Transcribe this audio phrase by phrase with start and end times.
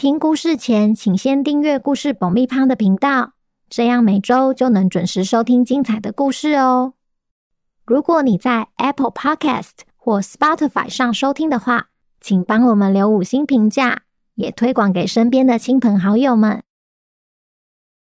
[0.00, 3.32] 听故事前，请先订阅故事爆米花的频道，
[3.68, 6.94] 这样每周就能准时收听精彩的故事哦。
[7.84, 14.04] 如果你在 Apple Podcast 或 Spotify 上收听的话，请帮我们留五星评价，
[14.36, 16.62] 也推广给身边的亲朋好友们。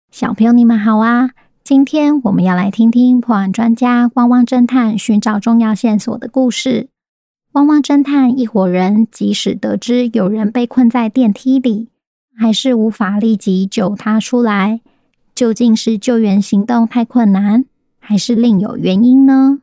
[0.09, 1.31] 小朋友，你们好啊！
[1.61, 6.90] 今天我们要来听听破案专家汪汪侦探寻找重要线索的故事。
[7.53, 11.89] 汪汪侦探一伙人，即使得知有人被困在电梯里，
[12.33, 14.79] 还是无法立即救他出来。
[15.35, 17.65] 究竟是救援行动太困难，
[17.99, 19.59] 还是另有原因呢？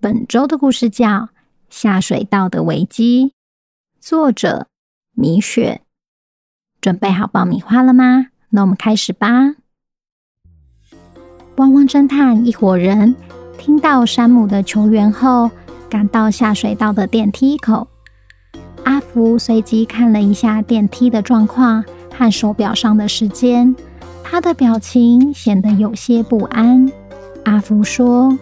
[0.00, 1.08] 本周的故事叫
[1.68, 3.26] 《下水道的危机》，
[4.00, 4.66] 作者
[5.14, 5.82] 米雪。
[6.80, 8.28] 准备好爆米花了吗？
[8.48, 9.54] 那我们开始吧。
[11.56, 13.14] 汪汪侦探一伙人
[13.58, 15.50] 听到山姆的求援后，
[15.90, 17.88] 赶到下水道的电梯口，
[18.84, 21.84] 阿福随即看了一下电梯的状况
[22.16, 23.74] 和手表上的时间，
[24.22, 26.90] 他的表情显得有些不安。
[27.44, 28.38] 阿福说：“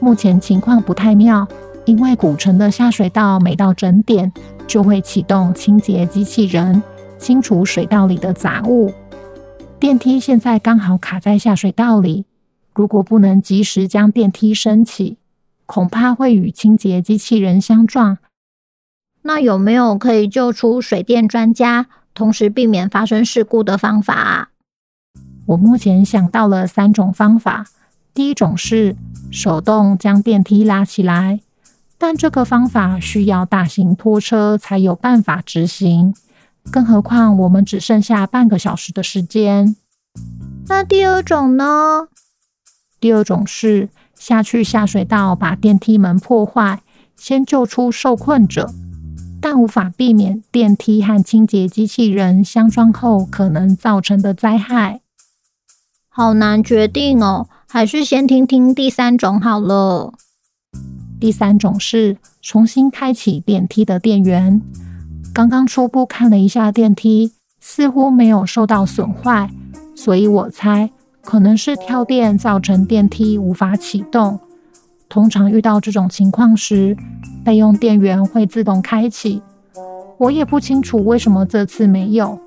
[0.00, 1.46] 目前情况不太妙，
[1.84, 4.32] 因为古城的下水道每到整点
[4.66, 6.82] 就会启动清洁机器人，
[7.18, 8.90] 清除水道里的杂物。
[9.78, 12.24] 电梯现在刚好卡在下水道里，
[12.74, 15.18] 如果不能及时将电梯升起。”
[15.68, 18.16] 恐怕会与清洁机器人相撞。
[19.20, 24.48] 那有没有可以救出水电专家，同时避免发生事故的方法？
[25.44, 27.66] 我目前想到了三种方法。
[28.14, 28.96] 第一种是
[29.30, 31.40] 手动将电梯拉起来，
[31.98, 36.14] 但这个方法需要大型拖车才有办法执行，
[36.70, 39.76] 更何况我们只剩下半个小时的时间。
[40.68, 42.08] 那第二种呢？
[42.98, 43.90] 第二种是。
[44.18, 46.80] 下去下水道，把电梯门破坏，
[47.16, 48.70] 先救出受困者，
[49.40, 55.00] 但无法避免电梯和清洁机器人相撞后可能造成的灾害。
[56.08, 60.12] 好难决定哦，还是先听听第三种好了。
[61.20, 64.60] 第三种是重新开启电梯的电源。
[65.32, 69.50] 刚刚初步看了一下电梯，似乎没有受到损坏，
[69.94, 70.90] 所以我猜。
[71.28, 74.40] 可能是跳电造成电梯无法启动。
[75.10, 76.96] 通常遇到这种情况时，
[77.44, 79.42] 备用电源会自动开启。
[80.16, 82.38] 我也不清楚为什么这次没有，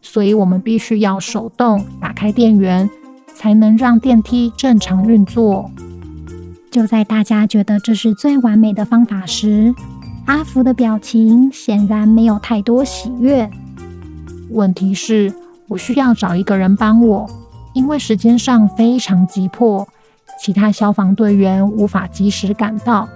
[0.00, 2.88] 所以我们必须要手动打开电源，
[3.34, 5.70] 才能让电梯正常运作。
[6.70, 9.74] 就在大家觉得这是最完美的方法时，
[10.24, 13.50] 阿福的表情显然没有太多喜悦。
[14.48, 15.30] 问题是，
[15.68, 17.28] 我需要找一个人帮我。
[17.74, 19.86] 因为时间上非常急迫，
[20.38, 23.08] 其他消防队员无法及时赶到，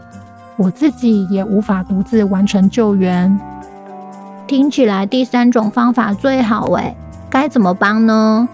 [0.56, 3.38] 我自己也无法独自完成救援。
[4.46, 6.96] 听起来第三种方法最好诶，
[7.28, 8.48] 该怎么帮呢？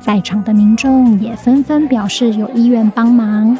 [0.00, 3.56] 在场的民众也纷纷表示有意愿帮忙。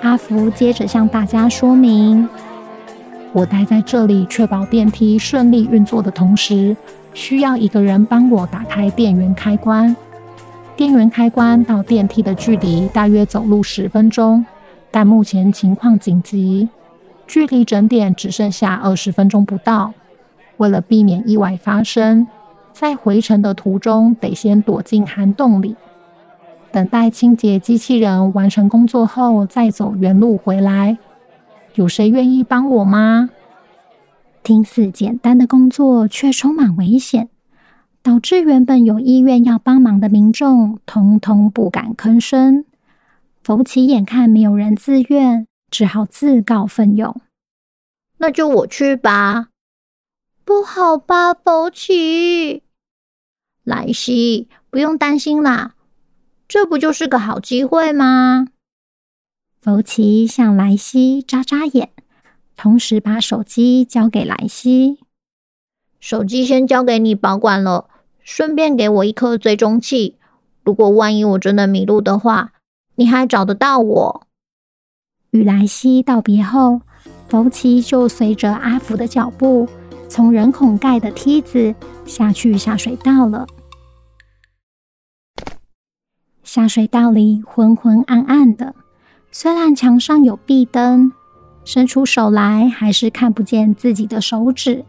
[0.00, 2.28] 阿福接着向大家说明：
[3.32, 6.76] 我待在这里确保电梯顺利运作的同时，
[7.14, 9.94] 需要一个人帮我打开电源开关。
[10.74, 14.44] 电源开关到电梯的距离大约走路十分钟，
[14.90, 16.68] 但目前情况紧急，
[17.26, 19.92] 距离整点只剩下二十分钟不到。
[20.56, 22.26] 为了避免意外发生，
[22.72, 25.76] 在回程的途中得先躲进涵洞里，
[26.72, 30.98] 等待清洁机器人完成工作后再走原路回来。
[31.74, 33.30] 有谁愿意帮我吗？
[34.42, 37.28] 听似简单的工作，却充满危险。
[38.02, 42.64] 导致原本有意愿要帮忙的民众，通通不敢吭声。
[43.44, 47.20] 福奇眼看没有人自愿，只好自告奋勇
[48.18, 49.50] ：“那就我去吧。
[50.44, 52.64] ”“不好吧，福奇
[53.62, 55.74] ？”“莱西，不用担心啦，
[56.48, 58.48] 这不就是个好机会吗？”
[59.62, 61.90] 福奇向莱西眨眨眼，
[62.56, 64.98] 同时把手机交给莱西
[66.00, 67.88] ：“手机先交给你保管了。”
[68.22, 70.16] 顺便给我一颗追踪器，
[70.64, 72.52] 如果万一我真的迷路的话，
[72.94, 74.26] 你还找得到我。
[75.30, 76.82] 与莱西道别后，
[77.28, 79.68] 福奇就随着阿福的脚步，
[80.08, 81.74] 从人孔盖的梯子
[82.04, 83.46] 下去下水道了。
[86.44, 88.74] 下水道里昏昏暗暗的，
[89.30, 91.12] 虽然墙上有壁灯，
[91.64, 94.84] 伸出手来还是看不见自己的手指。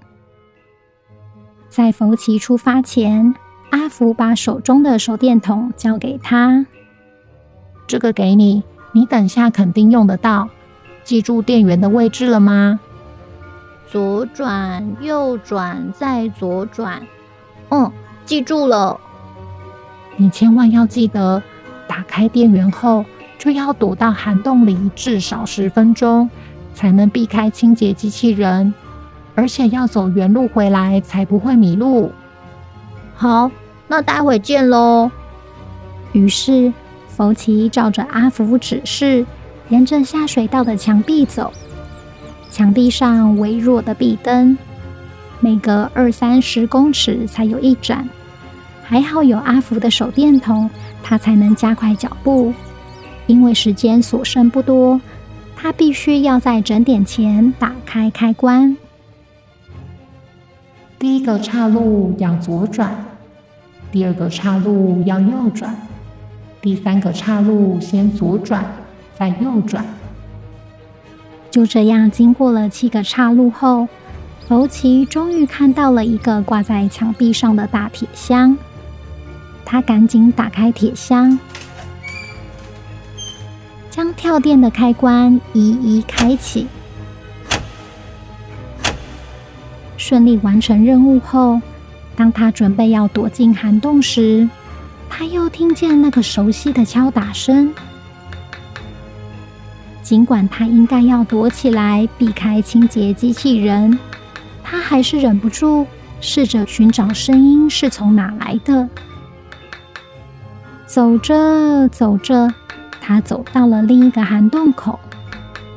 [1.73, 3.33] 在福奇出发前，
[3.71, 6.67] 阿福把手中的手电筒交给他
[7.87, 8.61] ：“这个给你，
[8.91, 10.47] 你等下肯定用得到。
[11.03, 12.79] 记住电源的位置了吗？”
[13.89, 17.01] 左转，右转，再左转。
[17.69, 17.91] 嗯，
[18.23, 18.99] 记住了。
[20.15, 21.41] 你千万要记得，
[21.87, 23.03] 打开电源后
[23.39, 26.29] 就要躲到涵洞里至少十分钟，
[26.75, 28.71] 才能避开清洁机器人，
[29.35, 32.11] 而且要走原路回来，才不会迷路。
[33.15, 33.49] 好，
[33.87, 35.09] 那待会见喽。
[36.11, 36.71] 于是，
[37.07, 39.25] 福奇照着阿福指示，
[39.69, 41.51] 沿着下水道的墙壁走。
[42.51, 44.55] 墙壁上微弱的壁灯，
[45.39, 48.07] 每隔二三十公尺才有一盏。
[48.83, 50.69] 还好有阿福的手电筒，
[51.01, 52.53] 他才能加快脚步。
[53.25, 55.01] 因为时间所剩不多，
[55.55, 58.77] 他必须要在整点前打开开关。
[61.03, 62.95] 第一个岔路要左转，
[63.91, 65.75] 第二个岔路要右转，
[66.61, 68.63] 第三个岔路先左转，
[69.13, 69.83] 再右转。
[71.51, 73.89] 就这样，经过了七个岔路后，
[74.47, 78.57] 福奇终于看到了一个挂在墙壁上的大铁箱。
[79.65, 81.37] 他赶紧打开铁箱，
[83.91, 86.65] 将跳电的开关一一开启。
[89.97, 91.61] 顺利完成任务后，
[92.15, 94.47] 当他准备要躲进涵洞时，
[95.09, 97.73] 他又听见那个熟悉的敲打声。
[100.01, 103.97] 尽管他应该要躲起来避开清洁机器人，
[104.63, 105.87] 他还是忍不住
[106.19, 108.89] 试着寻找声音是从哪来的。
[110.85, 112.53] 走着走着，
[112.99, 114.99] 他走到了另一个涵洞口，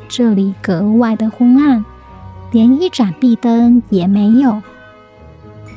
[0.08, 1.84] 这里格外的昏暗，
[2.52, 4.62] 连一盏壁灯也没有。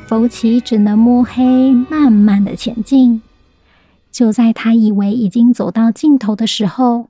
[0.06, 3.22] 福奇只能摸黑慢慢的前进。
[4.10, 7.08] 就在他以为已经走到尽头的时候，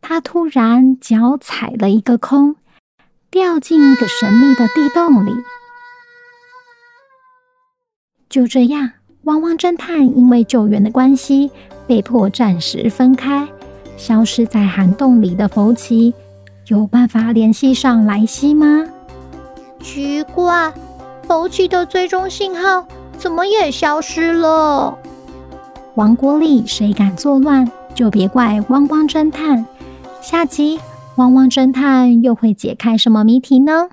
[0.00, 2.56] 他突然脚踩了一个空，
[3.30, 5.32] 掉进一个神秘的地洞里。
[8.28, 8.90] 就这样，
[9.22, 11.52] 汪汪侦探因为救援的关系，
[11.86, 13.48] 被迫暂时分开。
[13.96, 16.12] 消失在涵洞里的福奇，
[16.68, 18.84] 有办法联系上莱西吗？
[19.80, 20.72] 奇怪，
[21.26, 22.86] 福奇的追踪信号
[23.18, 24.96] 怎么也消失了？
[25.96, 29.66] 王国里谁敢作乱，就别怪汪汪侦探。
[30.20, 30.78] 下集，
[31.16, 33.88] 汪汪侦探又会解开什么谜题呢？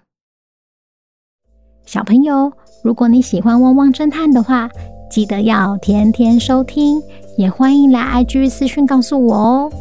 [1.88, 4.70] 小朋友，如果你喜欢汪汪侦探的话，
[5.10, 7.02] 记得要天天收听，
[7.36, 9.72] 也欢迎来 IG 私讯告诉我哦。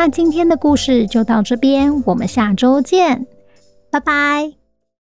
[0.00, 3.26] 那今天的故事就到这边，我们下周见，
[3.90, 4.59] 拜拜。